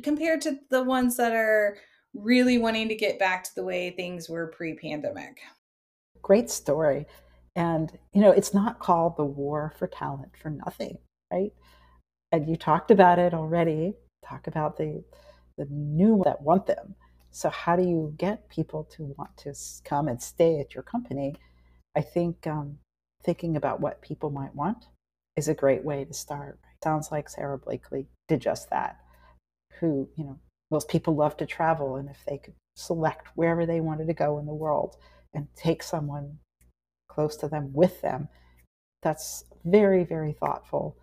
compared 0.02 0.40
to 0.42 0.58
the 0.70 0.84
ones 0.84 1.18
that 1.18 1.34
are 1.34 1.76
really 2.14 2.58
wanting 2.58 2.88
to 2.88 2.96
get 2.96 3.20
back 3.20 3.44
to 3.44 3.56
the 3.56 3.64
way 3.66 3.90
things 3.90 4.30
were 4.30 4.48
pre 4.48 4.76
pandemic. 4.76 5.40
Great 6.22 6.50
story. 6.50 7.06
And, 7.58 7.92
you 8.14 8.22
know, 8.22 8.32
it's 8.32 8.54
not 8.54 8.80
called 8.80 9.18
the 9.18 9.26
war 9.26 9.74
for 9.78 9.88
talent 9.88 10.32
for 10.42 10.50
nothing, 10.50 10.98
right? 11.34 11.52
And 12.32 12.48
you 12.48 12.56
talked 12.56 12.92
about 12.92 13.20
it 13.20 13.34
already. 13.34 13.94
Talk 14.28 14.48
about 14.48 14.78
the 14.78 15.04
the 15.58 15.66
new 15.70 16.22
that 16.26 16.42
want 16.42 16.66
them. 16.66 16.96
So 17.32 17.50
how 17.50 17.76
do 17.76 17.84
you 17.84 18.14
get 18.18 18.50
people 18.50 18.84
to 18.96 19.04
want 19.18 19.36
to 19.38 19.54
come 19.84 20.08
and 20.08 20.22
stay 20.22 20.60
at 20.60 20.74
your 20.74 20.84
company? 20.84 21.36
I 21.96 22.02
think 22.02 22.48
um, 22.48 22.80
thinking 23.24 23.56
about 23.56 23.80
what 23.80 24.02
people 24.02 24.30
might 24.30 24.56
want 24.56 24.86
is 25.36 25.48
a 25.48 25.54
great 25.54 25.84
way 25.84 26.04
to 26.04 26.14
start. 26.14 26.60
Sounds 26.84 27.12
like 27.12 27.30
Sara 27.30 27.58
Blakely 27.58 28.08
did 28.28 28.42
just 28.42 28.70
that. 28.70 28.98
Who, 29.80 30.10
you 30.16 30.24
know, 30.24 30.40
most 30.70 30.88
people 30.90 31.16
love 31.16 31.38
to 31.38 31.46
travel, 31.46 31.96
and 31.96 32.10
if 32.10 32.24
they 32.28 32.38
could 32.38 32.54
select 32.76 33.28
wherever 33.36 33.66
they 33.66 33.82
wanted 33.82 34.08
to 34.08 34.14
go 34.14 34.40
in 34.40 34.46
the 34.46 34.54
world 34.54 34.98
and 35.34 35.48
take 35.56 35.84
someone 35.84 36.40
close 37.10 37.36
to 37.38 37.48
them 37.48 37.72
with 37.74 38.02
them, 38.02 38.30
that's 39.02 39.46
very, 39.66 40.04
very 40.04 40.34
thoughtful, 40.34 40.98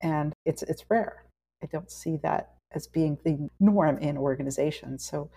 and 0.00 0.32
it's 0.44 0.62
it's 0.62 0.84
rare. 0.88 1.24
I 1.62 1.66
don't 1.66 1.90
see 1.90 2.16
that 2.22 2.54
as 2.74 2.86
being 2.86 3.18
the 3.24 3.48
norm 3.60 3.98
in 3.98 4.16
organizations. 4.16 5.04
So 5.04 5.30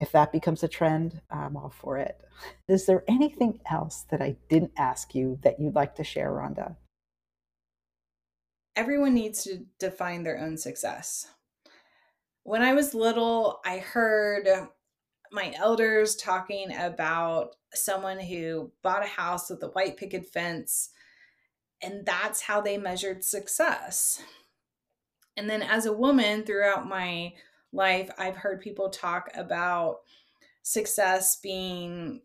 if 0.00 0.12
that 0.12 0.32
becomes 0.32 0.62
a 0.62 0.68
trend, 0.68 1.20
I'm 1.30 1.56
all 1.56 1.70
for 1.70 1.98
it. 1.98 2.20
Is 2.68 2.86
there 2.86 3.04
anything 3.08 3.60
else 3.70 4.04
that 4.10 4.22
I 4.22 4.36
didn't 4.48 4.72
ask 4.76 5.14
you 5.14 5.38
that 5.42 5.58
you'd 5.58 5.74
like 5.74 5.96
to 5.96 6.04
share, 6.04 6.30
Rhonda? 6.30 6.76
Everyone 8.76 9.14
needs 9.14 9.42
to 9.44 9.64
define 9.80 10.22
their 10.22 10.38
own 10.38 10.56
success. 10.56 11.26
When 12.44 12.62
I 12.62 12.74
was 12.74 12.94
little, 12.94 13.60
I 13.64 13.78
heard 13.78 14.48
my 15.32 15.52
elders 15.56 16.16
talking 16.16 16.74
about 16.74 17.56
someone 17.74 18.20
who 18.20 18.70
bought 18.82 19.04
a 19.04 19.08
house 19.08 19.50
with 19.50 19.62
a 19.62 19.68
white 19.68 19.96
picket 19.96 20.26
fence, 20.26 20.90
and 21.82 22.06
that's 22.06 22.42
how 22.42 22.60
they 22.60 22.78
measured 22.78 23.24
success. 23.24 24.22
And 25.38 25.48
then 25.48 25.62
as 25.62 25.86
a 25.86 25.92
woman 25.92 26.42
throughout 26.42 26.88
my 26.88 27.32
life, 27.72 28.10
I've 28.18 28.36
heard 28.36 28.60
people 28.60 28.90
talk 28.90 29.30
about 29.34 30.00
success 30.62 31.38
being 31.40 32.22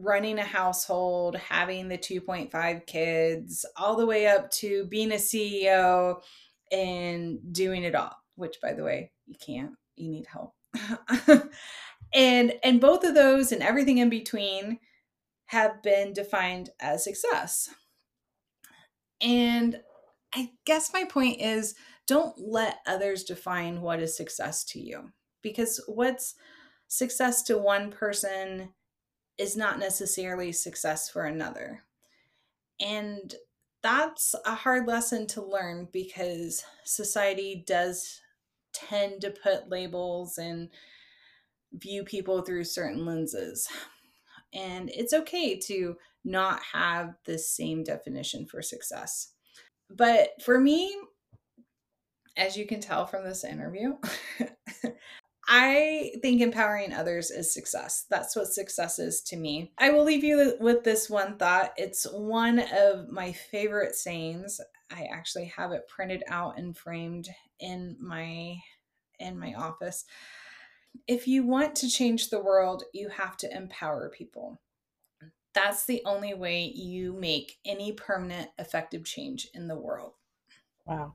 running 0.00 0.38
a 0.38 0.44
household, 0.44 1.36
having 1.36 1.88
the 1.88 1.98
2.5 1.98 2.86
kids, 2.86 3.66
all 3.76 3.96
the 3.96 4.06
way 4.06 4.28
up 4.28 4.50
to 4.52 4.84
being 4.86 5.10
a 5.10 5.16
CEO 5.16 6.22
and 6.70 7.40
doing 7.52 7.82
it 7.82 7.96
all, 7.96 8.16
which 8.36 8.60
by 8.62 8.72
the 8.72 8.84
way, 8.84 9.10
you 9.26 9.34
can't. 9.44 9.72
You 9.96 10.08
need 10.08 10.26
help. 10.26 10.54
and 12.14 12.54
and 12.62 12.80
both 12.80 13.04
of 13.04 13.14
those 13.14 13.50
and 13.50 13.62
everything 13.62 13.98
in 13.98 14.08
between 14.08 14.78
have 15.46 15.82
been 15.82 16.12
defined 16.12 16.70
as 16.80 17.02
success. 17.02 17.68
And 19.20 19.80
I 20.34 20.52
guess 20.64 20.92
my 20.92 21.04
point 21.04 21.40
is 21.40 21.74
don't 22.06 22.34
let 22.38 22.78
others 22.86 23.24
define 23.24 23.80
what 23.80 24.00
is 24.00 24.16
success 24.16 24.64
to 24.64 24.80
you 24.80 25.12
because 25.42 25.80
what's 25.86 26.34
success 26.88 27.42
to 27.44 27.58
one 27.58 27.90
person 27.90 28.70
is 29.38 29.56
not 29.56 29.78
necessarily 29.78 30.52
success 30.52 31.08
for 31.08 31.24
another. 31.24 31.84
And 32.80 33.34
that's 33.82 34.34
a 34.46 34.54
hard 34.54 34.86
lesson 34.86 35.26
to 35.28 35.42
learn 35.42 35.88
because 35.92 36.64
society 36.84 37.64
does 37.66 38.20
tend 38.72 39.20
to 39.22 39.30
put 39.30 39.70
labels 39.70 40.38
and 40.38 40.68
view 41.72 42.04
people 42.04 42.42
through 42.42 42.64
certain 42.64 43.04
lenses. 43.04 43.68
And 44.54 44.90
it's 44.90 45.12
okay 45.12 45.58
to 45.60 45.96
not 46.24 46.60
have 46.72 47.14
the 47.24 47.38
same 47.38 47.82
definition 47.82 48.46
for 48.46 48.62
success. 48.62 49.32
But 49.90 50.30
for 50.42 50.60
me, 50.60 50.94
as 52.36 52.56
you 52.56 52.66
can 52.66 52.80
tell 52.80 53.06
from 53.06 53.24
this 53.24 53.44
interview, 53.44 53.96
I 55.48 56.12
think 56.22 56.40
empowering 56.40 56.92
others 56.92 57.30
is 57.30 57.52
success. 57.52 58.06
That's 58.08 58.36
what 58.36 58.46
success 58.46 58.98
is 58.98 59.20
to 59.22 59.36
me. 59.36 59.72
I 59.76 59.90
will 59.90 60.04
leave 60.04 60.24
you 60.24 60.54
with 60.60 60.84
this 60.84 61.10
one 61.10 61.36
thought. 61.36 61.72
It's 61.76 62.04
one 62.04 62.58
of 62.58 63.08
my 63.10 63.32
favorite 63.32 63.94
sayings. 63.94 64.60
I 64.90 65.08
actually 65.12 65.46
have 65.56 65.72
it 65.72 65.88
printed 65.88 66.22
out 66.28 66.58
and 66.58 66.76
framed 66.76 67.28
in 67.60 67.96
my 68.00 68.56
in 69.18 69.38
my 69.38 69.54
office. 69.54 70.04
If 71.06 71.26
you 71.26 71.46
want 71.46 71.76
to 71.76 71.88
change 71.88 72.28
the 72.28 72.42
world, 72.42 72.84
you 72.92 73.08
have 73.08 73.36
to 73.38 73.56
empower 73.56 74.10
people. 74.10 74.60
That's 75.54 75.84
the 75.84 76.02
only 76.06 76.34
way 76.34 76.64
you 76.64 77.12
make 77.12 77.58
any 77.64 77.92
permanent 77.92 78.50
effective 78.58 79.04
change 79.04 79.48
in 79.54 79.68
the 79.68 79.78
world. 79.78 80.14
Wow. 80.86 81.14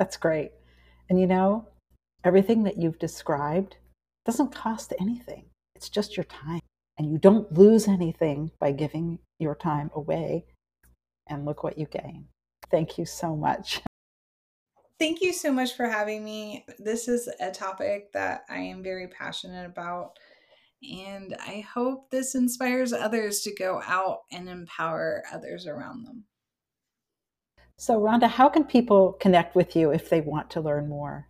That's 0.00 0.16
great. 0.16 0.52
And 1.10 1.20
you 1.20 1.26
know, 1.26 1.68
everything 2.24 2.64
that 2.64 2.78
you've 2.78 2.98
described 2.98 3.76
doesn't 4.24 4.54
cost 4.54 4.94
anything, 4.98 5.44
it's 5.74 5.90
just 5.90 6.16
your 6.16 6.24
time. 6.24 6.60
And 6.96 7.12
you 7.12 7.18
don't 7.18 7.52
lose 7.52 7.86
anything 7.86 8.50
by 8.58 8.72
giving 8.72 9.18
your 9.38 9.54
time 9.54 9.90
away. 9.94 10.46
And 11.28 11.44
look 11.44 11.62
what 11.62 11.76
you 11.76 11.84
gain. 11.84 12.28
Thank 12.70 12.96
you 12.96 13.04
so 13.04 13.36
much. 13.36 13.82
Thank 14.98 15.20
you 15.20 15.34
so 15.34 15.52
much 15.52 15.76
for 15.76 15.86
having 15.86 16.24
me. 16.24 16.64
This 16.78 17.06
is 17.06 17.28
a 17.38 17.50
topic 17.50 18.10
that 18.12 18.44
I 18.48 18.58
am 18.58 18.82
very 18.82 19.08
passionate 19.08 19.66
about. 19.66 20.12
And 20.82 21.36
I 21.40 21.60
hope 21.74 22.10
this 22.10 22.34
inspires 22.34 22.94
others 22.94 23.40
to 23.42 23.54
go 23.54 23.82
out 23.86 24.20
and 24.32 24.48
empower 24.48 25.24
others 25.30 25.66
around 25.66 26.06
them. 26.06 26.24
So, 27.80 27.98
Rhonda, 27.98 28.28
how 28.28 28.50
can 28.50 28.64
people 28.64 29.14
connect 29.22 29.56
with 29.56 29.74
you 29.74 29.90
if 29.90 30.10
they 30.10 30.20
want 30.20 30.50
to 30.50 30.60
learn 30.60 30.86
more? 30.86 31.28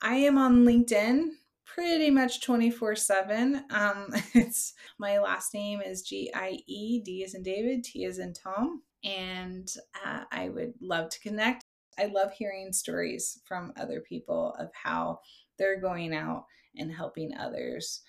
I 0.00 0.14
am 0.14 0.38
on 0.38 0.64
LinkedIn 0.64 1.30
pretty 1.66 2.08
much 2.08 2.40
24 2.40 2.94
7. 2.94 3.64
Um, 3.70 4.06
it's 4.32 4.74
my 5.00 5.18
last 5.18 5.52
name 5.52 5.80
is 5.80 6.02
G 6.02 6.30
I 6.32 6.58
E, 6.68 7.02
D 7.04 7.24
is 7.24 7.34
in 7.34 7.42
David, 7.42 7.82
T 7.82 8.04
is 8.04 8.20
in 8.20 8.32
Tom. 8.32 8.82
And 9.02 9.68
uh, 10.06 10.20
I 10.30 10.50
would 10.50 10.74
love 10.80 11.08
to 11.08 11.18
connect. 11.18 11.64
I 11.98 12.06
love 12.06 12.32
hearing 12.32 12.72
stories 12.72 13.40
from 13.44 13.72
other 13.76 14.04
people 14.08 14.54
of 14.60 14.70
how 14.80 15.18
they're 15.58 15.80
going 15.80 16.14
out 16.14 16.44
and 16.76 16.92
helping 16.92 17.36
others 17.36 18.02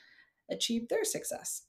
achieve 0.52 0.88
their 0.90 1.04
success. 1.04 1.64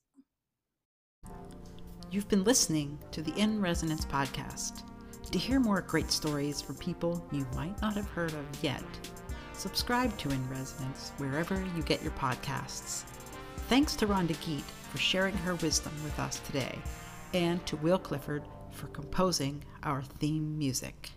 You've 2.11 2.29
been 2.29 2.45
listening 2.45 2.99
to 3.13 3.23
the 3.23 3.33
In 3.41 3.59
Resonance 3.59 4.05
podcast. 4.05 4.83
To 5.31 5.39
hear 5.39 5.59
more 5.59 5.81
great 5.81 6.13
stories 6.13 6.61
from 6.63 6.77
people 6.77 7.25
you 7.33 7.45
might 7.57 7.81
not 7.83 7.95
have 7.95 8.09
heard 8.09 8.33
of 8.33 8.45
yet, 8.63 8.85
subscribe 9.53 10.17
to 10.19 10.31
In 10.31 10.49
Resonance 10.49 11.13
wherever 11.17 11.61
you 11.77 11.83
get 11.83 12.03
your 12.03 12.13
podcasts. 12.13 13.03
Thanks 13.69 13.97
to 13.97 14.07
Rhonda 14.07 14.37
Giedt 14.37 14.63
for 14.63 14.99
sharing 14.99 15.37
her 15.39 15.57
wisdom 15.57 15.93
with 16.05 16.19
us 16.21 16.39
today, 16.47 16.79
and 17.33 17.65
to 17.67 17.77
Will 17.79 17.99
Clifford 17.99 18.45
for 18.71 18.87
composing 18.89 19.65
our 19.83 20.03
theme 20.03 20.57
music. 20.57 21.11